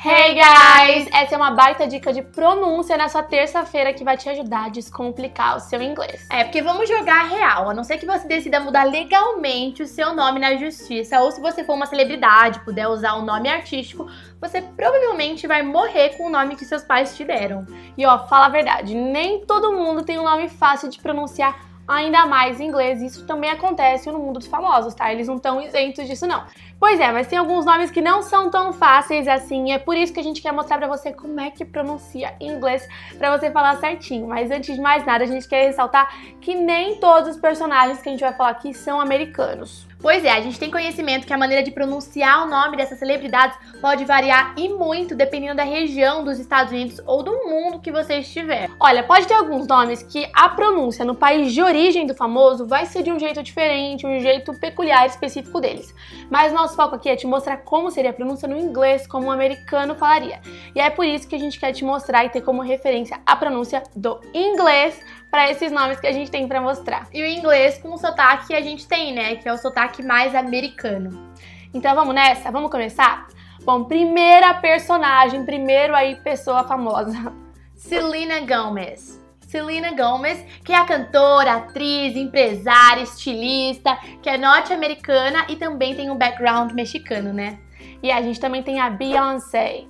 [0.00, 1.08] Hey guys!
[1.12, 5.56] Essa é uma baita dica de pronúncia nessa terça-feira que vai te ajudar a descomplicar
[5.56, 6.24] o seu inglês.
[6.30, 10.14] É, porque vamos jogar real, a não ser que você decida mudar legalmente o seu
[10.14, 14.08] nome na justiça, ou se você for uma celebridade, puder usar um nome artístico,
[14.40, 17.66] você provavelmente vai morrer com o nome que seus pais te deram.
[17.96, 22.26] E ó, fala a verdade, nem todo mundo tem um nome fácil de pronunciar ainda
[22.26, 23.00] mais em inglês.
[23.00, 25.10] Isso também acontece no mundo dos famosos, tá?
[25.10, 26.44] Eles não estão isentos disso, não.
[26.78, 30.12] Pois é, mas tem alguns nomes que não são tão fáceis assim, é por isso
[30.12, 32.86] que a gente quer mostrar pra você como é que pronuncia em inglês
[33.18, 34.28] pra você falar certinho.
[34.28, 36.08] Mas antes de mais nada, a gente quer ressaltar
[36.40, 39.88] que nem todos os personagens que a gente vai falar aqui são americanos.
[40.00, 43.58] Pois é, a gente tem conhecimento que a maneira de pronunciar o nome dessas celebridades
[43.80, 48.18] pode variar e muito dependendo da região dos Estados Unidos ou do mundo que você
[48.18, 48.70] estiver.
[48.78, 52.86] Olha, pode ter alguns nomes que a pronúncia no país de origem do famoso vai
[52.86, 55.92] ser de um jeito diferente, um jeito peculiar específico deles.
[56.30, 59.32] Mas nosso foco aqui é te mostrar como seria a pronúncia no inglês, como um
[59.32, 60.40] americano falaria.
[60.76, 63.34] E é por isso que a gente quer te mostrar e ter como referência a
[63.34, 67.06] pronúncia do inglês para esses nomes que a gente tem para mostrar.
[67.12, 69.36] E o inglês com o sotaque que a gente tem, né?
[69.36, 71.32] Que é o sotaque mais americano.
[71.72, 72.50] Então vamos nessa?
[72.50, 73.28] Vamos começar?
[73.62, 77.32] Bom, primeira personagem, primeiro aí pessoa famosa.
[77.76, 79.18] Selena Gomez.
[79.40, 86.10] Selena Gomez, que é a cantora, atriz, empresária, estilista, que é norte-americana e também tem
[86.10, 87.58] um background mexicano, né?
[88.02, 89.84] E a gente também tem a Beyoncé.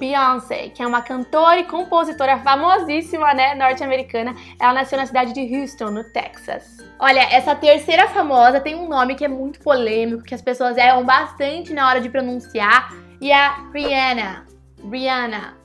[0.00, 4.34] Beyoncé, que é uma cantora e compositora famosíssima, né, norte-americana.
[4.58, 6.78] Ela nasceu na cidade de Houston, no Texas.
[6.98, 11.04] Olha, essa terceira famosa tem um nome que é muito polêmico, que as pessoas erram
[11.04, 14.46] bastante na hora de pronunciar, e é a Rihanna.
[14.90, 15.58] Rihanna.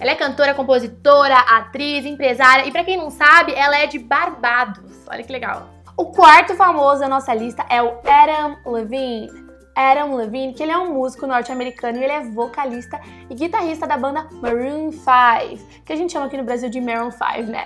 [0.00, 5.06] Ela é cantora, compositora, atriz, empresária, e para quem não sabe, ela é de Barbados.
[5.06, 5.68] Olha que legal.
[5.96, 9.51] O quarto famoso da nossa lista é o Adam Levine.
[9.74, 13.96] Adam Levine, que ele é um músico norte-americano e ele é vocalista e guitarrista da
[13.96, 17.64] banda Maroon 5, que a gente chama aqui no Brasil de Maroon 5, né?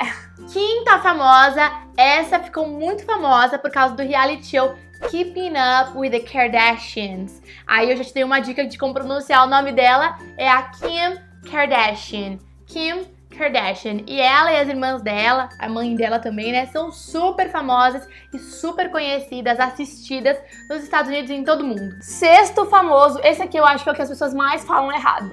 [0.53, 4.75] Quinta famosa, essa ficou muito famosa por causa do reality show
[5.11, 7.43] Keeping Up with the Kardashians.
[7.67, 10.63] Aí eu já te dei uma dica de como pronunciar o nome dela, é a
[10.63, 11.19] Kim
[11.51, 12.39] Kardashian.
[12.67, 14.03] Kim Kardashian.
[14.07, 18.39] E ela e as irmãs dela, a mãe dela também, né, são super famosas e
[18.39, 20.39] super conhecidas, assistidas
[20.69, 21.97] nos Estados Unidos e em todo mundo.
[22.01, 25.31] Sexto famoso, esse aqui eu acho que é o que as pessoas mais falam errado.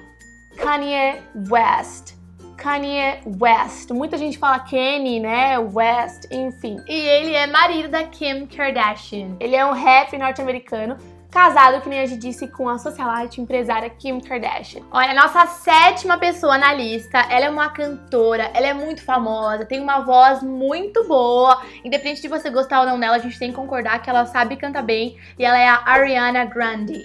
[0.56, 2.14] Kanye West.
[2.56, 3.90] Kanye West.
[3.90, 5.58] Muita gente fala Kanye, né?
[5.58, 6.76] West, enfim.
[6.86, 9.36] E ele é marido da Kim Kardashian.
[9.40, 10.96] Ele é um rap norte-americano
[11.34, 14.82] casado, que nem a gente disse, com a socialite empresária Kim Kardashian.
[14.92, 19.66] Olha, a nossa sétima pessoa na lista, ela é uma cantora, ela é muito famosa,
[19.66, 21.60] tem uma voz muito boa.
[21.84, 24.56] Independente de você gostar ou não dela, a gente tem que concordar que ela sabe
[24.56, 25.18] cantar bem.
[25.36, 27.04] E ela é a Ariana Grande.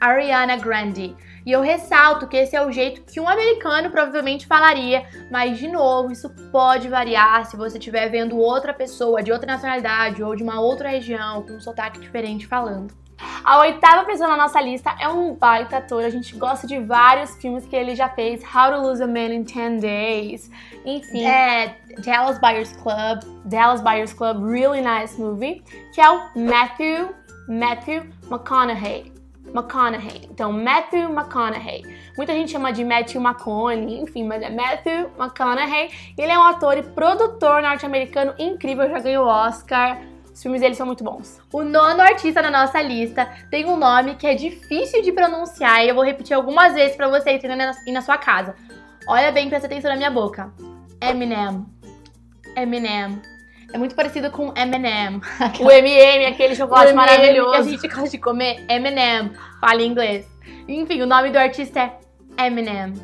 [0.00, 1.16] Ariana Grande.
[1.44, 5.66] E eu ressalto que esse é o jeito que um americano provavelmente falaria, mas de
[5.66, 10.44] novo, isso pode variar se você estiver vendo outra pessoa de outra nacionalidade ou de
[10.44, 13.03] uma outra região com um sotaque diferente falando.
[13.44, 16.02] A oitava pessoa na nossa lista é um baita ator.
[16.02, 18.42] A gente gosta de vários filmes que ele já fez.
[18.42, 20.50] How to Lose a Man in 10 Days.
[20.82, 21.26] Enfim.
[21.26, 23.20] É Dallas Buyers Club.
[23.44, 25.62] Dallas Buyers Club, really nice movie.
[25.92, 27.14] Que é o Matthew,
[27.46, 29.12] Matthew McConaughey.
[29.54, 30.22] McConaughey.
[30.30, 31.82] Então, Matthew McConaughey.
[32.16, 35.90] Muita gente chama de Matthew McConaughey, enfim, mas é Matthew McConaughey.
[36.16, 40.00] Ele é um ator e produtor norte-americano incrível, já ganhou Oscar
[40.34, 41.40] os filmes dele são muito bons.
[41.52, 45.88] O nono artista na nossa lista tem um nome que é difícil de pronunciar e
[45.88, 47.56] eu vou repetir algumas vezes para você entender
[47.86, 48.56] e na sua casa.
[49.06, 50.52] Olha bem, presta atenção na minha boca.
[51.00, 51.64] Eminem.
[52.56, 53.22] Eminem.
[53.72, 55.20] É muito parecido com M&M.
[55.60, 57.52] O M&M, aquele chocolate o maravilhoso.
[57.52, 58.64] que a gente gosta de comer.
[58.68, 59.30] M&M.
[59.60, 60.26] Fala em inglês.
[60.66, 61.92] Enfim, o nome do artista
[62.36, 62.94] é Eminem.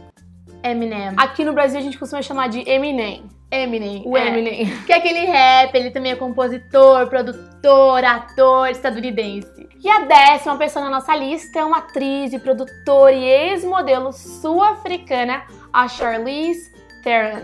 [0.64, 1.14] Eminem.
[1.16, 3.28] Aqui no Brasil a gente costuma chamar de Eminem.
[3.50, 4.02] Eminem.
[4.06, 4.28] O é.
[4.28, 4.66] Eminem.
[4.86, 9.68] Que é aquele rap, ele também é compositor, produtor, ator estadunidense.
[9.82, 15.42] E a décima pessoa na nossa lista é uma atriz produtora e ex-modelo sul-africana,
[15.72, 16.70] a Charlize
[17.02, 17.42] Theron.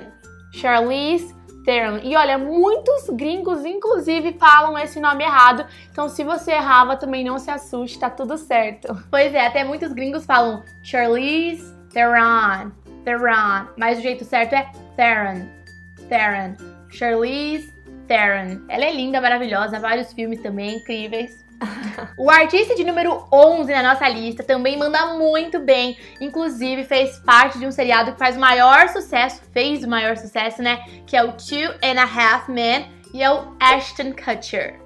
[0.52, 1.98] Charlize Theron.
[2.04, 5.66] E olha, muitos gringos, inclusive, falam esse nome errado.
[5.90, 8.96] Então, se você errava, também não se assuste, tá tudo certo.
[9.10, 12.70] Pois é, até muitos gringos falam Charlize Theron.
[13.04, 13.66] Theron.
[13.76, 15.55] Mas o jeito certo é Theron.
[16.08, 16.56] Theron.
[16.90, 17.72] Charlize
[18.06, 18.64] Theron.
[18.68, 21.44] Ela é linda, maravilhosa, vários filmes também incríveis.
[22.18, 25.96] o artista de número 11 na nossa lista também manda muito bem.
[26.20, 30.62] Inclusive, fez parte de um seriado que faz o maior sucesso, fez o maior sucesso,
[30.62, 30.84] né?
[31.06, 34.78] Que é o Two and a Half Men e é o Ashton Kutcher.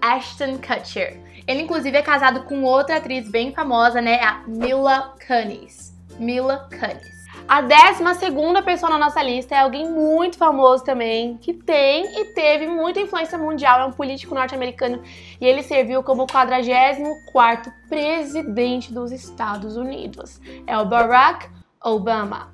[0.00, 1.20] Ashton Kutcher.
[1.46, 4.20] Ele, inclusive, é casado com outra atriz bem famosa, né?
[4.22, 5.92] A Mila Kunis.
[6.18, 7.21] Mila Kunis.
[7.48, 12.26] A décima segunda pessoa na nossa lista é alguém muito famoso também, que tem e
[12.26, 15.02] teve muita influência mundial, é um político norte-americano
[15.40, 20.40] e ele serviu como 44º presidente dos Estados Unidos.
[20.66, 21.50] É o Barack
[21.84, 22.50] Obama.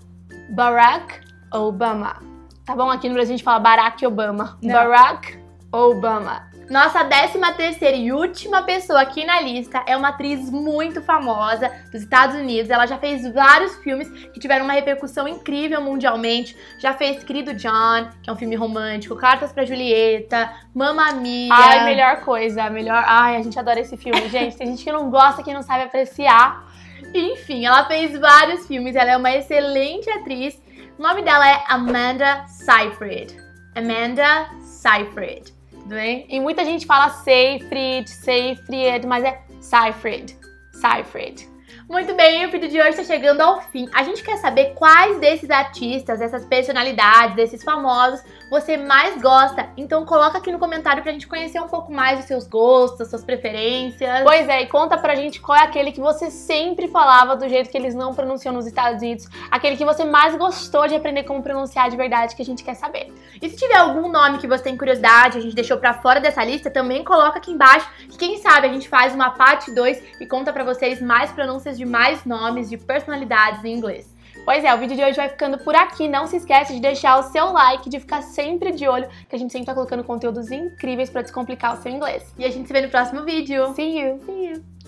[0.50, 1.20] Barack
[1.52, 2.20] Obama.
[2.64, 2.90] Tá bom?
[2.90, 4.58] Aqui no Brasil a gente fala Barack Obama.
[4.62, 4.74] Não.
[4.74, 5.38] Barack
[5.72, 6.47] Obama.
[6.70, 12.02] Nossa décima terceira e última pessoa aqui na lista é uma atriz muito famosa dos
[12.02, 12.70] Estados Unidos.
[12.70, 16.54] Ela já fez vários filmes que tiveram uma repercussão incrível mundialmente.
[16.78, 21.54] Já fez Querido John, que é um filme romântico, Cartas pra Julieta, Mamma Mia.
[21.54, 23.02] Ai, melhor coisa, melhor.
[23.06, 24.56] Ai, a gente adora esse filme, gente.
[24.58, 26.66] Tem gente que não gosta, que não sabe apreciar.
[27.14, 30.60] Enfim, ela fez vários filmes, ela é uma excelente atriz.
[30.98, 33.34] O nome dela é Amanda Seyfried.
[33.74, 35.57] Amanda Seyfried.
[35.88, 36.26] Bem?
[36.28, 40.36] E muita gente fala Seyfried, Seyfried, mas é Seyfried.
[40.70, 41.48] Seyfried.
[41.88, 43.88] Muito bem, o vídeo de hoje está chegando ao fim.
[43.94, 49.70] A gente quer saber quais desses artistas, dessas personalidades, desses famosos você mais gosta.
[49.74, 53.24] Então coloca aqui no comentário pra gente conhecer um pouco mais dos seus gostos, suas
[53.24, 54.22] preferências.
[54.22, 57.70] Pois é, e conta pra gente qual é aquele que você sempre falava do jeito
[57.70, 61.42] que eles não pronunciam nos Estados Unidos, aquele que você mais gostou de aprender como
[61.42, 63.10] pronunciar de verdade, que a gente quer saber.
[63.40, 66.44] E se tiver algum nome que você tem curiosidade, a gente deixou pra fora dessa
[66.44, 70.26] lista, também coloca aqui embaixo, que quem sabe a gente faz uma parte 2 e
[70.26, 74.14] conta pra vocês mais pronúncias de mais nomes de personalidades em inglês.
[74.44, 76.08] Pois é, o vídeo de hoje vai ficando por aqui.
[76.08, 79.38] Não se esquece de deixar o seu like, de ficar sempre de olho, que a
[79.38, 82.34] gente sempre tá colocando conteúdos incríveis pra descomplicar o seu inglês.
[82.38, 83.74] E a gente se vê no próximo vídeo.
[83.74, 84.20] See you!
[84.24, 84.78] See you!